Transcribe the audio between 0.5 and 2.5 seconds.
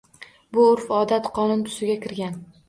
Bu urf-odat qonun tusiga kirgan.